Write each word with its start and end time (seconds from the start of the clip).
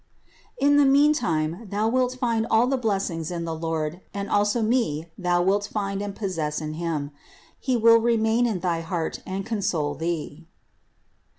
In 0.57 0.77
the 0.77 0.83
meanwhile 0.85 1.61
thou 1.67 1.87
wilt 1.87 2.17
find 2.19 2.47
all 2.49 2.65
blessings 2.75 3.29
in 3.29 3.45
the 3.45 3.53
Lord 3.53 4.01
and 4.15 4.31
also 4.31 4.63
me 4.63 5.11
thou 5.15 5.43
wilt 5.43 5.67
find 5.67 6.01
and 6.01 6.15
possess 6.15 6.59
in 6.59 6.73
Him. 6.73 7.11
He 7.59 7.77
will 7.77 7.97
remain 7.99 8.47
in 8.47 8.61
thy 8.61 8.81
heart 8.81 9.21
and 9.27 9.45
con 9.45 9.61
sole 9.61 9.93
thee." 9.93 10.47